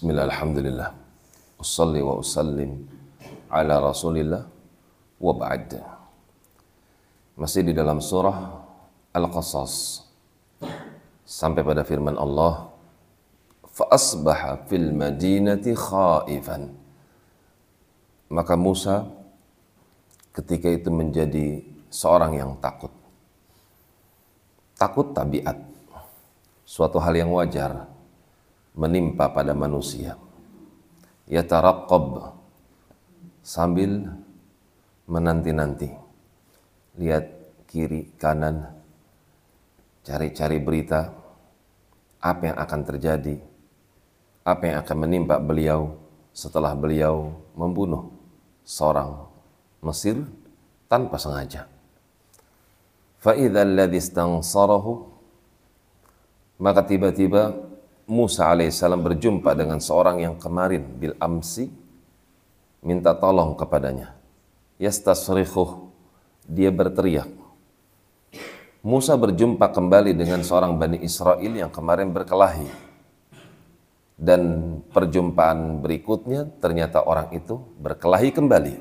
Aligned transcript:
Bismillah, 0.00 0.28
Alhamdulillah. 0.28 0.92
Ussalli 1.56 2.04
wa 2.04 2.20
usallim 2.20 2.84
ala 3.48 3.80
rasulillah 3.80 4.44
wa 5.16 5.32
ba'd. 5.32 5.72
Masih 7.32 7.64
di 7.64 7.72
dalam 7.72 8.04
surah 8.04 8.60
Al-Qasas. 9.16 10.04
Sampai 11.24 11.64
pada 11.64 11.80
firman 11.80 12.12
Allah, 12.20 12.68
فَأَصْبَحَ 13.72 14.68
فِي 14.68 14.76
الْمَدِينَةِ 14.76 15.64
خَائِفًا 15.64 16.58
Maka 18.36 18.52
Musa 18.52 19.08
ketika 20.36 20.76
itu 20.76 20.92
menjadi 20.92 21.64
seorang 21.88 22.36
yang 22.36 22.52
takut. 22.60 22.92
Takut 24.76 25.16
tabiat, 25.16 25.56
suatu 26.68 27.00
hal 27.00 27.16
yang 27.16 27.32
wajar 27.32 27.96
menimpa 28.75 29.31
pada 29.31 29.51
manusia. 29.51 30.15
Yataraqqab 31.27 32.35
sambil 33.43 34.11
menanti-nanti. 35.07 35.89
Lihat 36.99 37.25
kiri, 37.71 38.11
kanan, 38.19 38.67
cari-cari 40.03 40.59
berita 40.59 41.11
apa 42.21 42.41
yang 42.51 42.57
akan 42.59 42.81
terjadi, 42.83 43.35
apa 44.43 44.63
yang 44.67 44.77
akan 44.83 44.97
menimpa 45.07 45.39
beliau 45.39 45.95
setelah 46.31 46.75
beliau 46.75 47.31
membunuh 47.55 48.11
seorang 48.63 49.27
Mesir 49.81 50.21
tanpa 50.85 51.17
sengaja. 51.17 51.65
Fa'idha 53.17 53.65
alladhi 53.65 53.97
istansarahu 53.97 55.09
maka 56.61 56.85
tiba-tiba 56.85 57.57
Musa 58.11 58.51
alaihissalam 58.51 58.99
berjumpa 59.07 59.55
dengan 59.55 59.79
seorang 59.79 60.19
yang 60.19 60.35
kemarin 60.35 60.83
bil 60.99 61.15
amsi 61.15 61.71
minta 62.83 63.15
tolong 63.15 63.55
kepadanya. 63.55 64.11
Yastasrikhuh 64.83 65.87
dia 66.43 66.75
berteriak. 66.75 67.31
Musa 68.83 69.15
berjumpa 69.15 69.71
kembali 69.71 70.11
dengan 70.11 70.43
seorang 70.43 70.75
Bani 70.75 70.99
Israel 70.99 71.53
yang 71.55 71.71
kemarin 71.71 72.11
berkelahi. 72.11 72.67
Dan 74.19 74.75
perjumpaan 74.91 75.79
berikutnya 75.79 76.51
ternyata 76.59 77.07
orang 77.07 77.31
itu 77.31 77.63
berkelahi 77.79 78.35
kembali. 78.35 78.75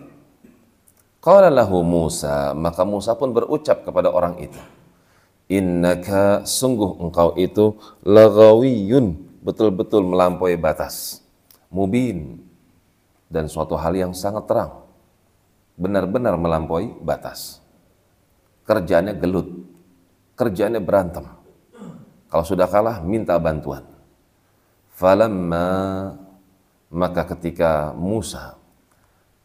Qala 1.22 1.55
lahu 1.55 1.86
Musa, 1.86 2.50
maka 2.56 2.83
Musa 2.83 3.14
pun 3.14 3.30
berucap 3.30 3.86
kepada 3.86 4.10
orang 4.10 4.42
itu. 4.42 4.58
Innaka 5.50 6.46
sungguh 6.46 7.02
engkau 7.02 7.34
itu 7.34 7.74
lagawiyun, 8.06 9.18
betul-betul 9.42 10.06
melampaui 10.06 10.54
batas. 10.54 11.26
Mubin 11.74 12.38
dan 13.26 13.50
suatu 13.50 13.74
hal 13.74 13.98
yang 13.98 14.14
sangat 14.14 14.46
terang. 14.46 14.86
Benar-benar 15.74 16.38
melampaui 16.38 16.94
batas. 17.02 17.58
Kerjaannya 18.62 19.18
gelut, 19.18 19.50
kerjaannya 20.38 20.78
berantem. 20.78 21.26
Kalau 22.30 22.46
sudah 22.46 22.70
kalah 22.70 23.02
minta 23.02 23.34
bantuan. 23.42 23.82
Falamma 24.94 25.66
maka 26.94 27.26
ketika 27.34 27.90
Musa 27.96 28.54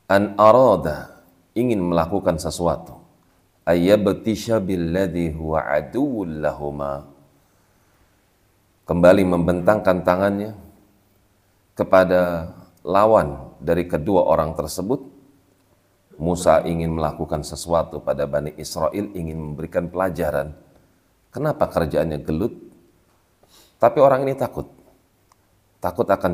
an 0.06 0.38
arada 0.38 1.24
ingin 1.58 1.82
melakukan 1.82 2.38
sesuatu 2.38 2.95
ayyabtisha 3.66 4.62
billadhi 4.62 5.34
huwa 5.34 5.66
kembali 8.86 9.24
membentangkan 9.26 10.06
tangannya 10.06 10.54
kepada 11.74 12.54
lawan 12.86 13.52
dari 13.58 13.90
kedua 13.90 14.30
orang 14.30 14.54
tersebut. 14.54 15.18
Musa 16.16 16.64
ingin 16.64 16.96
melakukan 16.96 17.44
sesuatu 17.44 18.00
pada 18.00 18.24
Bani 18.24 18.56
Israel 18.56 19.12
ingin 19.12 19.36
memberikan 19.36 19.92
pelajaran. 19.92 20.56
Kenapa 21.28 21.68
kerjaannya 21.68 22.24
gelut? 22.24 22.56
Tapi 23.76 24.00
orang 24.00 24.24
ini 24.24 24.32
takut. 24.40 24.64
Takut 25.84 26.08
akan 26.08 26.32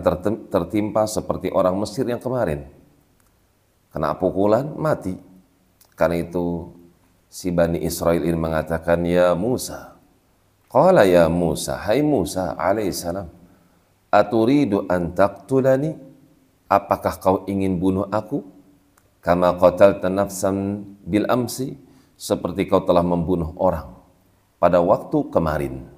tertimpa 0.54 1.10
seperti 1.10 1.50
orang 1.50 1.74
Mesir 1.82 2.06
yang 2.06 2.22
kemarin. 2.22 2.70
Kena 3.90 4.14
pukulan, 4.14 4.70
mati. 4.78 5.18
Karena 5.98 6.22
itu 6.22 6.70
si 7.32 7.48
Bani 7.48 7.80
Israel 7.80 8.28
ini 8.28 8.36
mengatakan, 8.36 9.00
Ya 9.08 9.32
Musa, 9.32 9.96
Qala 10.68 11.08
ya 11.08 11.32
Musa, 11.32 11.80
hai 11.80 12.04
Musa 12.04 12.60
alaihissalam, 12.60 13.32
Aturidu 14.12 14.84
an 14.92 15.16
taqtulani? 15.16 15.96
Apakah 16.68 17.16
kau 17.20 17.38
ingin 17.48 17.80
bunuh 17.80 18.08
aku? 18.12 18.44
Kama 19.24 19.56
qatalta 19.56 20.12
nafsan 20.12 20.84
bil 21.08 21.28
amsi? 21.32 21.80
Seperti 22.20 22.68
kau 22.68 22.84
telah 22.84 23.04
membunuh 23.04 23.56
orang 23.58 23.98
pada 24.62 24.78
waktu 24.78 25.32
kemarin. 25.34 25.90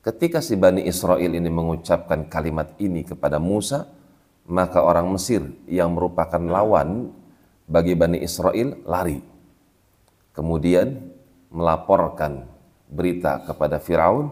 Ketika 0.00 0.40
si 0.40 0.56
Bani 0.56 0.88
Israel 0.88 1.28
ini 1.28 1.52
mengucapkan 1.52 2.24
kalimat 2.24 2.72
ini 2.80 3.04
kepada 3.04 3.36
Musa, 3.36 3.84
maka 4.48 4.80
orang 4.80 5.12
Mesir 5.12 5.44
yang 5.68 5.92
merupakan 5.92 6.40
lawan 6.40 7.12
bagi 7.68 7.92
Bani 7.92 8.18
Israel 8.24 8.80
lari. 8.88 9.20
Kemudian 10.30 11.10
melaporkan 11.50 12.46
berita 12.86 13.42
kepada 13.42 13.82
Firaun 13.82 14.30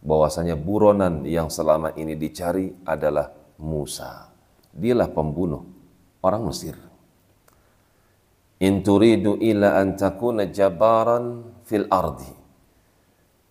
bahwasanya 0.00 0.56
buronan 0.56 1.24
yang 1.28 1.48
selama 1.52 1.92
ini 1.96 2.16
dicari 2.16 2.72
adalah 2.84 3.32
Musa. 3.60 4.32
Dialah 4.70 5.10
pembunuh 5.12 5.64
orang 6.24 6.42
Mesir. 6.48 6.76
In 8.60 8.84
turidu 8.84 9.40
ila 9.40 9.80
takuna 9.96 10.48
jabaran 10.48 11.44
fil 11.64 11.88
ardi. 11.88 12.28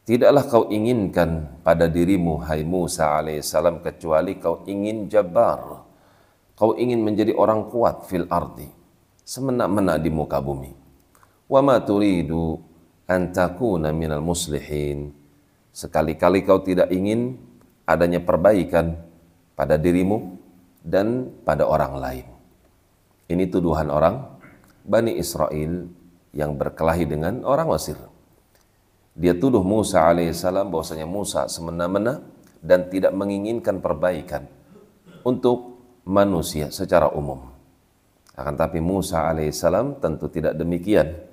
Tidaklah 0.06 0.46
kau 0.50 0.66
inginkan 0.74 1.62
pada 1.62 1.86
dirimu, 1.86 2.42
hai 2.46 2.66
Musa 2.66 3.22
alaihissalam, 3.22 3.86
kecuali 3.86 4.42
kau 4.42 4.66
ingin 4.66 5.06
jabar, 5.06 5.86
Kau 6.60 6.76
ingin 6.76 7.00
menjadi 7.00 7.32
orang 7.40 7.72
kuat 7.72 8.04
fil 8.12 8.28
ardi, 8.28 8.68
semena-mena 9.24 9.96
di 9.96 10.12
muka 10.12 10.44
bumi. 10.44 10.79
Wa 11.50 11.66
ma 11.66 11.82
turidu 11.82 12.62
an 13.10 13.34
takuna 13.34 13.90
minal 13.90 14.22
muslihin. 14.22 15.10
Sekali-kali 15.74 16.46
kau 16.46 16.62
tidak 16.62 16.94
ingin 16.94 17.42
adanya 17.90 18.22
perbaikan 18.22 19.02
pada 19.58 19.82
dirimu 19.82 20.38
dan 20.86 21.34
pada 21.42 21.66
orang 21.66 21.94
lain. 21.98 22.26
Ini 23.30 23.50
tuduhan 23.50 23.90
orang 23.90 24.40
Bani 24.86 25.18
Israel 25.18 25.86
yang 26.34 26.54
berkelahi 26.58 27.06
dengan 27.10 27.42
orang 27.46 27.70
Mesir. 27.70 27.98
Dia 29.14 29.38
tuduh 29.38 29.66
Musa 29.66 30.06
alaihissalam 30.06 30.70
bahwasanya 30.70 31.06
Musa 31.10 31.50
semena-mena 31.50 32.22
dan 32.62 32.90
tidak 32.90 33.12
menginginkan 33.14 33.82
perbaikan 33.82 34.46
untuk 35.26 35.82
manusia 36.06 36.72
secara 36.74 37.12
umum. 37.14 37.52
Akan 38.34 38.56
tapi 38.56 38.80
Musa 38.80 39.28
alaihissalam 39.28 40.00
tentu 40.00 40.32
tidak 40.32 40.56
demikian. 40.56 41.29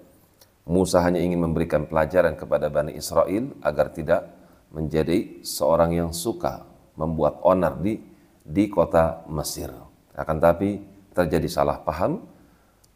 Musa 0.66 0.98
hanya 1.06 1.22
ingin 1.22 1.38
memberikan 1.38 1.86
pelajaran 1.86 2.34
kepada 2.34 2.66
Bani 2.66 2.98
Israel 2.98 3.54
agar 3.62 3.94
tidak 3.94 4.26
menjadi 4.74 5.46
seorang 5.46 5.94
yang 5.94 6.10
suka 6.10 6.66
membuat 6.98 7.38
onar 7.46 7.78
di 7.78 8.02
di 8.42 8.66
kota 8.66 9.26
Mesir. 9.30 9.70
Akan 10.14 10.42
tapi 10.42 10.82
terjadi 11.14 11.46
salah 11.46 11.78
paham, 11.82 12.26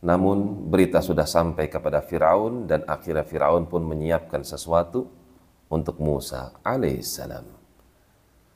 namun 0.02 0.66
berita 0.66 0.98
sudah 0.98 1.28
sampai 1.28 1.70
kepada 1.70 2.02
Firaun 2.02 2.66
dan 2.66 2.82
akhirnya 2.90 3.22
Firaun 3.22 3.70
pun 3.70 3.86
menyiapkan 3.86 4.42
sesuatu 4.42 5.06
untuk 5.70 6.02
Musa 6.02 6.58
alaihissalam. 6.66 7.59